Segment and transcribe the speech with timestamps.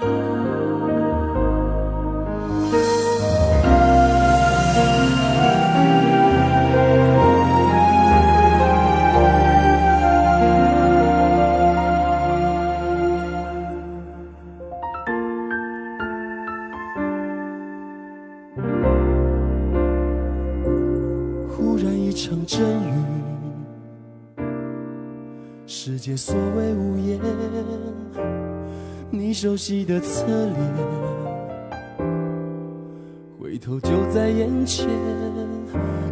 [0.00, 0.29] 所
[29.50, 30.56] 熟悉的侧脸，
[33.36, 34.86] 回头就在眼前。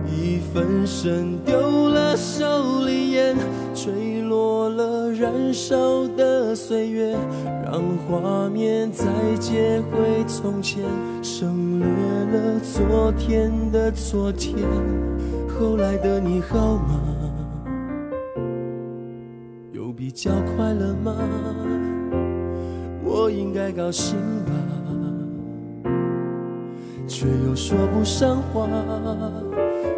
[0.09, 3.37] 一分神丢了手里烟，
[3.77, 7.17] 吹落了燃烧的岁月，
[7.65, 9.07] 让画面再
[9.39, 10.83] 接回从前，
[11.23, 14.57] 省略了昨天的昨天。
[15.47, 17.01] 后来的你好吗？
[19.71, 21.15] 有比较快乐吗？
[23.29, 24.53] 我应该高兴吧，
[27.07, 28.67] 却又说不上话。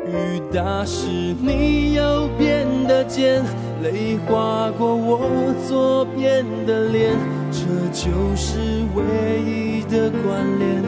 [0.04, 1.06] 雨打湿
[1.40, 3.40] 你右边的肩，
[3.84, 7.16] 泪划过我左边的脸，
[7.52, 7.60] 这
[7.92, 8.58] 就是
[8.96, 10.82] 唯一的关联。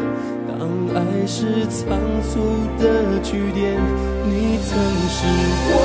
[0.49, 1.97] 当爱是仓
[2.27, 2.41] 促
[2.77, 3.81] 的句点，
[4.27, 4.77] 你曾
[5.15, 5.23] 是
[5.71, 5.79] 我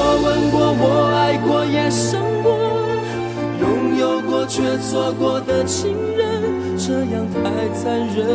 [4.57, 8.25] 却错过的情人，这样太残忍。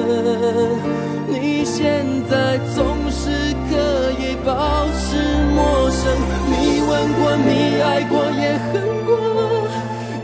[1.27, 3.29] 你现在总是
[3.69, 3.75] 可
[4.23, 5.19] 以保持
[5.53, 6.07] 陌生。
[6.47, 7.51] 你吻过，你
[7.83, 8.71] 爱过，也恨
[9.05, 9.11] 过。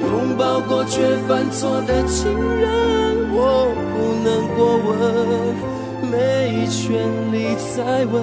[0.00, 2.30] 拥抱过却犯错的情
[2.60, 6.94] 人，我不能过问，没权
[7.32, 8.14] 利再问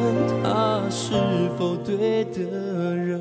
[0.41, 1.11] 他是
[1.59, 2.39] 否对的
[2.95, 3.11] 人。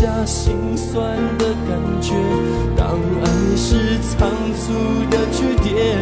[0.00, 2.14] 下心酸的感觉。
[2.74, 4.72] 当爱是仓促
[5.10, 5.98] 的句点，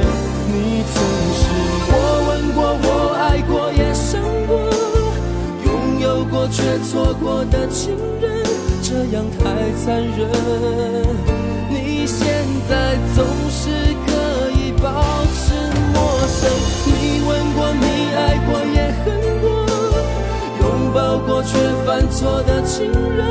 [0.46, 1.02] 你曾
[1.34, 1.42] 是
[1.90, 1.92] 我
[2.28, 2.86] 吻过、我
[3.18, 4.70] 爱过、也伤过，
[5.66, 7.90] 拥有过却错过的情
[8.22, 8.46] 人，
[8.84, 9.42] 这样太
[9.82, 10.30] 残忍。
[11.68, 13.68] 你现在总是
[14.06, 14.14] 可
[14.52, 14.86] 以保
[15.34, 15.58] 持
[15.92, 15.98] 陌
[16.28, 16.48] 生，
[16.86, 19.10] 你吻过、你爱过、也恨
[19.40, 19.66] 过。
[20.60, 23.26] 拥抱过却犯错的情人，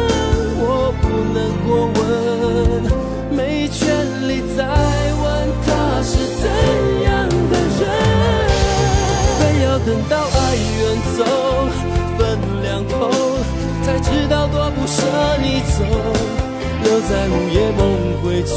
[1.17, 2.05] 不能过问，
[3.35, 3.81] 没权
[4.29, 5.25] 利再问
[5.65, 5.67] 他
[6.03, 6.45] 是怎
[7.03, 7.81] 样的人。
[9.39, 10.79] 非要等到爱远
[11.17, 11.19] 走，
[12.19, 12.21] 分
[12.61, 13.09] 两头，
[13.83, 15.01] 才知道多不舍
[15.41, 15.83] 你走，
[16.83, 17.81] 留在午夜梦
[18.21, 18.55] 回醉，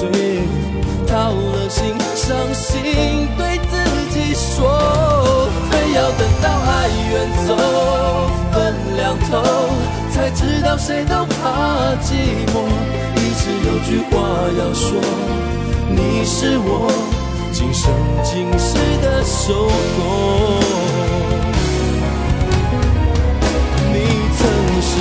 [1.08, 1.82] 掏了心，
[2.14, 2.68] 伤心
[3.38, 3.72] 对自
[4.12, 5.48] 己说。
[5.70, 7.14] 非要等到爱远
[7.46, 7.56] 走，
[8.52, 9.32] 分两头，
[10.20, 12.12] 才知道谁都怕寂
[12.52, 12.60] 寞。
[13.16, 14.12] 一直有句话
[14.58, 15.00] 要说，
[15.88, 16.92] 你是我
[17.50, 17.90] 今生
[18.22, 19.98] 今世的守候。
[23.94, 23.96] 你
[24.36, 24.40] 曾
[24.82, 24.92] 是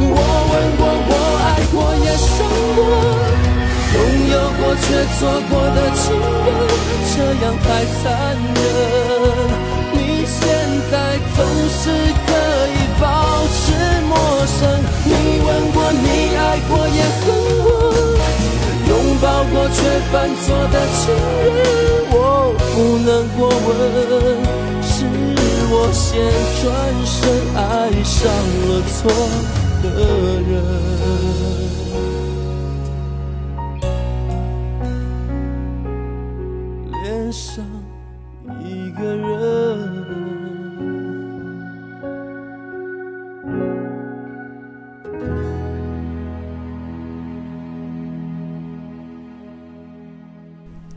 [0.00, 0.04] 我
[0.50, 1.12] 吻过，我
[1.44, 2.34] 爱过，也伤
[2.74, 2.78] 过，
[3.94, 3.96] 拥
[4.32, 4.84] 有过却
[5.14, 5.18] 错
[5.48, 6.02] 过的情
[6.44, 6.50] 人，
[7.14, 7.64] 这样太
[8.02, 8.02] 残
[8.56, 9.65] 忍。
[20.16, 21.12] 犯错的情
[21.54, 21.60] 人，
[22.10, 22.16] 我
[22.72, 22.74] 不
[23.04, 23.68] 能过问。
[24.82, 24.94] 是。
[25.68, 26.08] 我先
[26.62, 26.64] 转
[27.04, 27.14] 身
[27.54, 27.60] 爱
[28.02, 28.16] 上
[28.66, 28.96] 了错
[29.82, 29.84] 的
[30.40, 30.54] 人，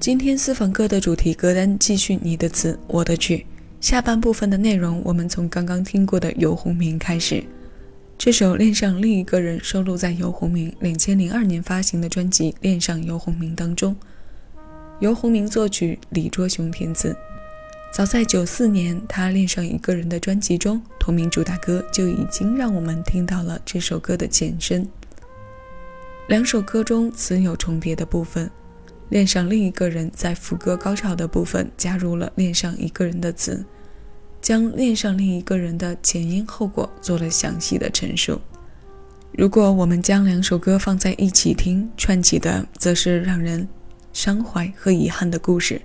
[0.09, 3.45] 今天私房歌的主题歌单继续你的词我的曲。
[3.79, 7.43] 下半部分的内容，我们从刚刚听过的游鸿明开始。
[8.17, 13.95] 这首《恋上另一个人》收录在游鸿明两千零二年发行的专辑《恋上游鸿明》当中，
[14.99, 17.15] 游鸿明作曲，李卓雄填词。
[17.93, 24.87] 早在九四年，他《恋上一个人》的专辑中，同名主打歌就已经让我们听到了这首歌的前身。
[26.27, 28.49] 两首歌中词有重叠的部分。
[29.09, 33.65] 恋上另一个人，在副歌高潮的部分加入了恋上一个人的词，
[34.41, 38.39] 将恋上另一个人的前因后果做了详细的陈述。
[39.31, 43.67] 如果我们将两首歌放在一起听，串起的则是让人
[44.13, 45.81] 伤怀和遗憾的故事。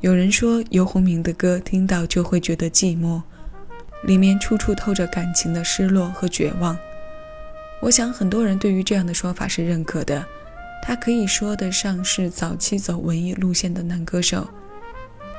[0.00, 3.22] 有人说游鸿明的歌听到就会觉得寂寞，
[4.04, 6.76] 里面处处透着感情的失落和绝望。
[7.80, 10.26] 我想很多人对于这样的说法是认可的。
[10.82, 14.48] 他可以说得上是早期走文艺路线的男歌手，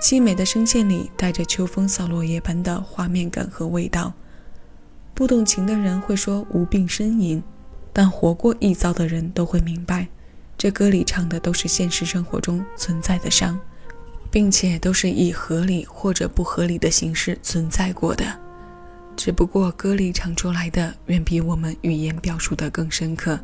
[0.01, 4.13] 凄美的声线里带着秋风扫落叶般的画面感和味道。
[5.13, 7.43] 不懂情的人会说无病呻吟，
[7.91, 10.07] 但活过一遭的人都会明白，
[10.57, 13.59] 这歌里唱的都是现实生活中存在的伤，
[14.31, 18.25] 并且都是以合理或者不合理的形式存在过的，
[19.15, 23.39] 只不过歌里唱出来的远比我们语言表述的更深刻。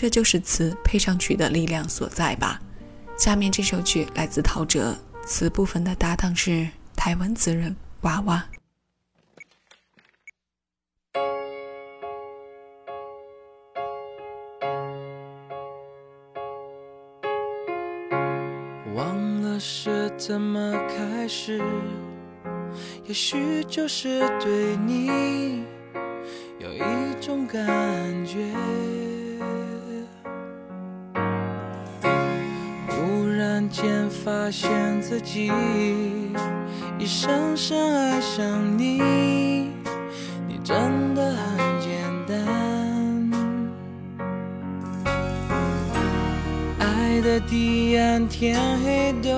[0.00, 2.60] 这就是词配上曲的力量所在吧。
[3.18, 4.94] 下面这首曲来自陶喆，
[5.26, 8.46] 词部分的搭档是台湾词人娃娃。
[18.94, 21.60] 忘了是怎么开始，
[23.04, 25.64] 也许就是对你
[26.60, 28.54] 有一种感觉。
[33.68, 34.70] 间发现
[35.00, 35.52] 自己
[36.98, 38.98] 已深深爱上你，
[40.46, 41.90] 你真的很简
[42.26, 42.36] 单。
[46.78, 49.28] 爱的地暗天黑都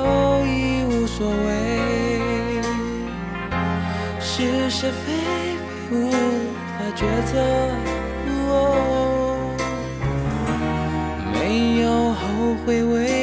[0.47, 2.21] 已无所谓，
[4.21, 5.13] 是是非
[5.91, 7.35] 非无法抉择，
[11.33, 13.20] 没有后悔为。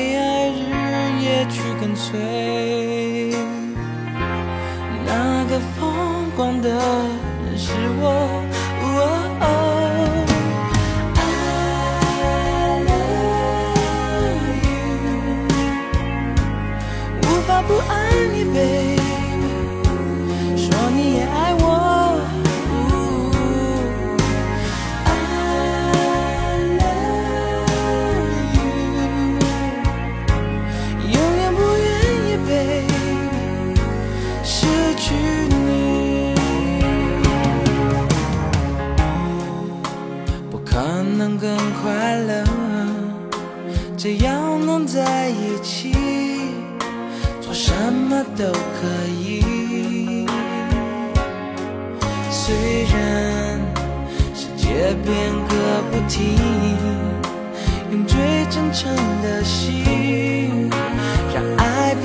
[2.09, 3.31] 吹
[5.05, 6.69] 那个疯狂的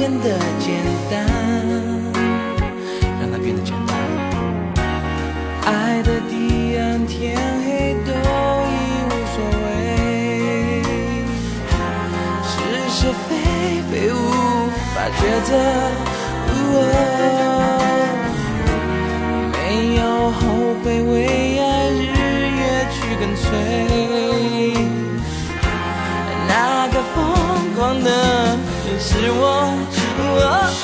[0.03, 0.27] 变得
[0.59, 1.25] 简单，
[3.21, 3.95] 让它变得简单。
[5.65, 8.75] 爱的地暗天黑都已
[9.07, 9.71] 无所谓。
[12.49, 12.51] 是
[12.91, 13.31] 是非
[13.93, 14.13] 非无
[14.93, 15.07] 法。
[15.21, 15.51] 抉择，
[19.53, 20.41] 没有后
[20.83, 21.15] 悔，为
[21.61, 22.03] 爱日
[22.59, 23.47] 夜去跟随。
[26.49, 27.17] 那个疯
[27.77, 28.11] 狂的
[28.99, 30.82] 是我。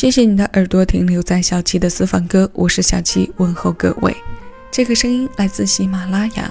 [0.00, 4.16] 谢谢你的耳朵停留在小七的私房歌，我是小七，问候各位。
[4.70, 6.50] 这个声音来自喜马拉雅。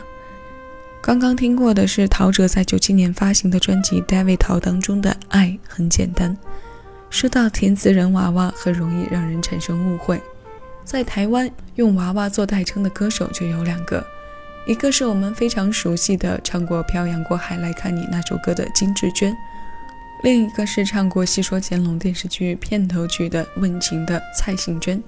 [1.02, 6.32] 刚刚听过的是陶喆在九七年发行的专辑《David 陶》当中的《爱很简单》。
[7.10, 10.22] 说到填词人娃娃，很容易让人产生误会。
[10.84, 14.06] 在台湾用娃娃做代称的歌手就有两个，
[14.68, 19.36] 一个是我们非常熟悉的唱过《漂洋过海来看你》那首歌的金志娟。
[20.22, 25.02] 另一个是唱过《戏说乾隆》电视剧片头曲的问情的蔡幸娟，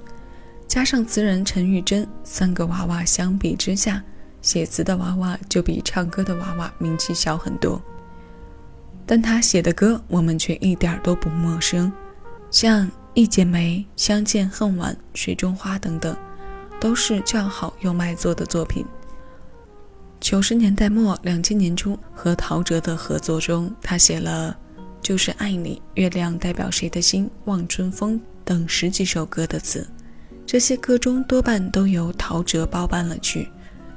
[0.68, 4.01] 加上词人陈玉珍，三个娃娃相比之下，
[4.41, 7.82] 写词的娃娃就比唱歌的娃娃名气小很多。
[9.06, 11.91] 但他写的歌我们却一点都不陌生，
[12.50, 16.15] 像《一剪梅》《相见恨晚》《水中花》等等，
[16.80, 18.86] 都是叫好又卖座的作品。
[20.22, 24.58] 九十年代末、两千年初和陶喆的合作中，他写了。
[25.01, 27.29] 就是爱你，月亮代表谁的心？
[27.46, 29.88] 望春风等十几首歌的词，
[30.46, 33.48] 这些歌中多半都由陶喆包办了曲，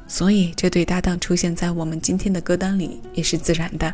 [0.06, 3.92] 所以这对搭档出现在我们今天的歌单里也是自然的。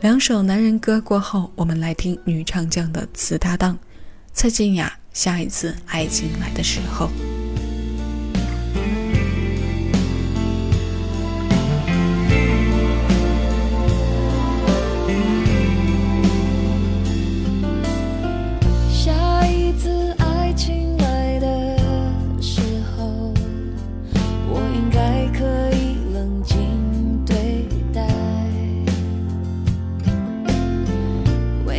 [0.00, 3.78] 两首男人歌过后，我们来听女唱将的词搭档
[4.32, 4.92] 蔡健雅。
[5.10, 7.10] 下一次爱情来的时候。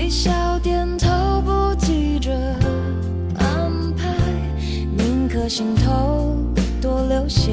[0.09, 2.33] 微笑点头，不急着
[3.37, 4.07] 安排，
[4.97, 6.35] 宁可心头
[6.81, 7.51] 多流些。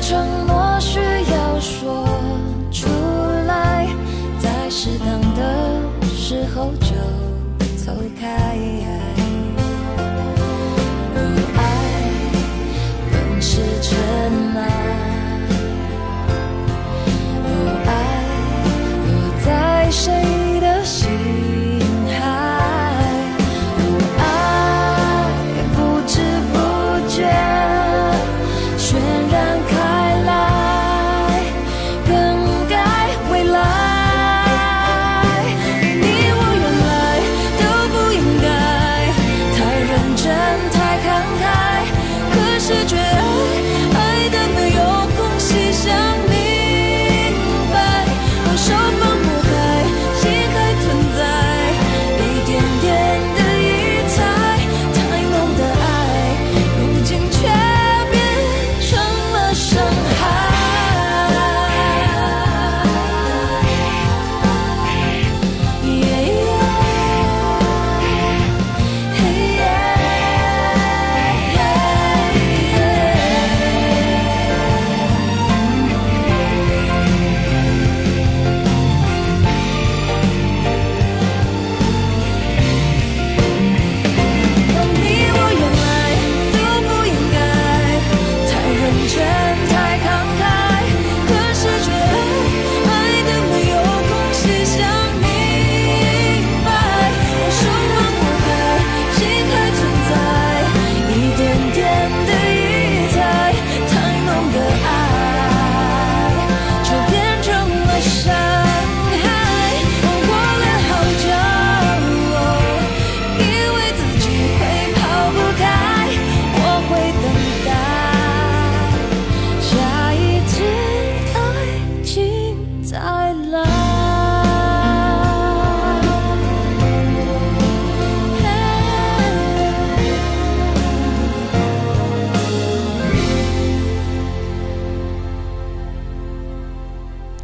[0.00, 2.06] 承诺需要说
[2.72, 2.88] 出
[3.46, 3.86] 来
[4.38, 6.94] 在适当的时候就
[7.76, 8.79] 走开。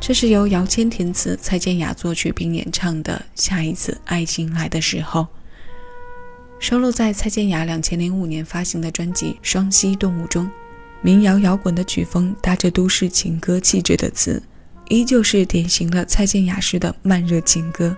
[0.07, 5.23] 这是由姚谦填词、蔡健雅作曲并演唱的《下一次爱情来的时候》，
[6.61, 10.49] 收录在蔡健雅两千零五年发行的专辑《双栖动物》中。
[11.01, 14.41] 民谣摇滚的曲风搭着都市情歌气质的词，
[14.91, 17.97] 依旧是典型的蔡健雅式的慢热情歌。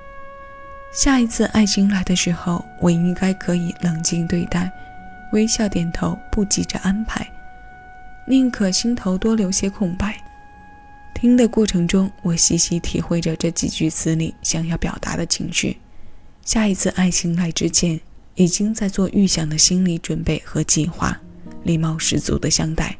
[0.91, 4.73] 下一次爱情来的时候，我应该可以冷静对待，
[5.35, 7.31] 微笑点头，不急着安排，
[8.27, 10.17] 宁可心头多留些空白。
[11.21, 15.77] 听的过程中，我细细体会着这几句词里想要表达的情绪。
[16.45, 18.01] 下一次爱情来之前，
[18.37, 21.21] 已经在做预想的心理准备和计划，
[21.65, 22.97] 礼貌十足的相待，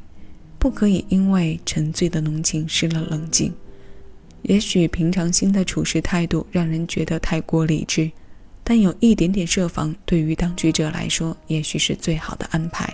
[0.59, 3.55] 不可以因为沉醉的浓情失了冷静。
[4.43, 8.11] 也许平常心的处事态度让人觉得太过理智，
[8.65, 12.93] 但有一点点设防，对于当局者来说，也许是最好的安排。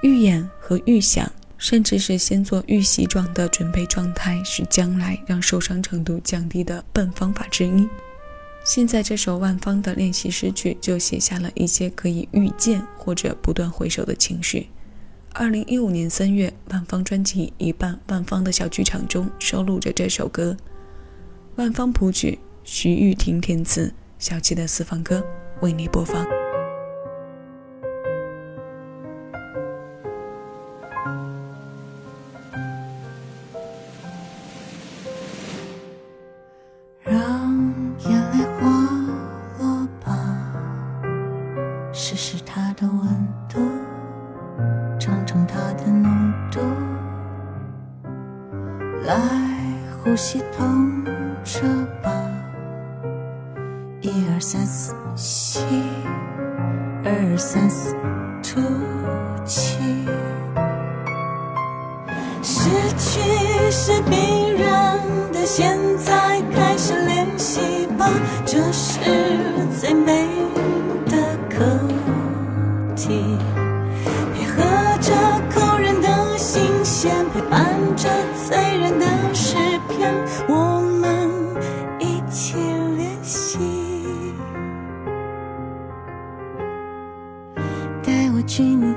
[0.00, 1.30] 预演和预想。
[1.58, 7.88] 甚至是先做预习状的准备状态，是将来让受伤程度降低的笨方法之一。
[8.64, 14.68] 现在这首万芳的练习诗句就写下了一些可以预见或者不断回首的情绪。
[15.32, 20.56] 二零一五年三月，万芳专辑《一半万芳的小剧场》中收录着这首歌。
[21.56, 25.22] 万芳谱曲，徐玉婷填词，小七的私房歌
[25.60, 26.45] 为你播放。
[54.06, 55.58] 一二三四吸，
[57.04, 57.92] 二三四
[58.40, 58.60] 吐
[59.44, 59.78] 气。
[62.40, 65.00] 失去是必然
[65.32, 68.08] 的，现在开始练习吧，
[68.44, 69.00] 这是
[69.80, 70.28] 最美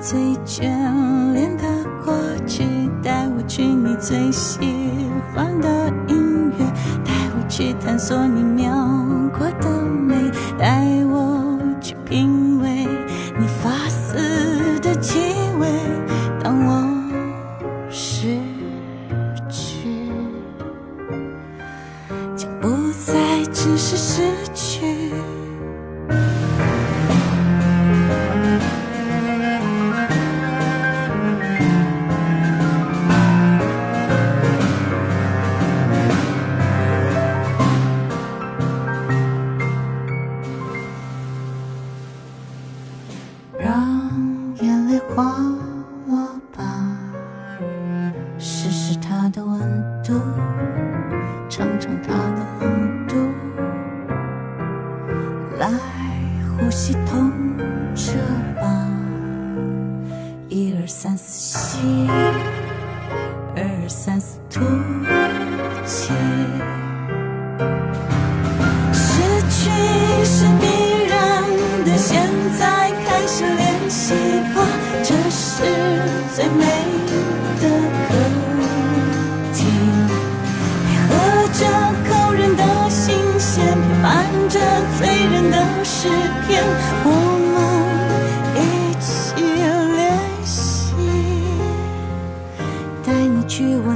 [0.10, 0.63] 最眷
[1.34, 1.63] 恋的
[2.04, 2.12] 过
[2.48, 2.63] 去，
[3.04, 4.58] 带我去你最喜
[5.36, 6.65] 欢的音乐，
[7.06, 8.79] 带我去探索你描
[48.39, 49.60] 试试它的温
[50.02, 50.13] 度，
[51.49, 53.15] 尝尝它的浓度。
[55.58, 55.69] 来
[56.58, 57.32] 呼吸，痛
[57.93, 58.13] 彻
[58.62, 58.88] 吧！
[60.47, 62.08] 一二三四吸，
[63.56, 64.18] 二三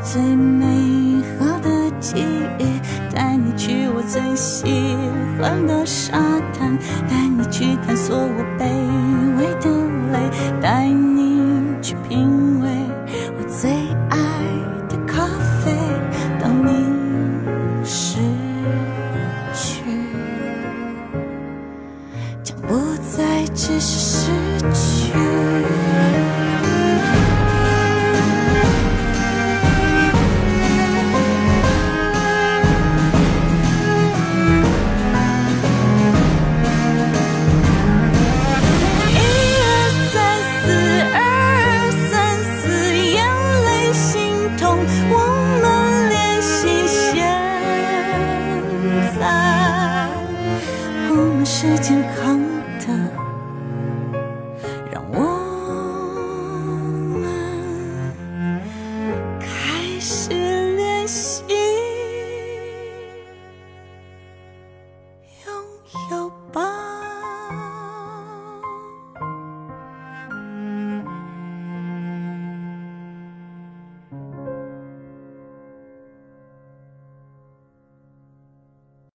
[0.04, 1.70] 最美好的
[2.02, 2.26] 记
[2.60, 2.66] 忆，
[3.16, 4.66] 带你去我最喜
[5.40, 6.12] 欢的沙
[6.58, 6.78] 滩，
[7.10, 8.68] 带你去探索我卑
[9.38, 9.70] 微的
[10.12, 10.16] 泪，
[10.62, 11.13] 带你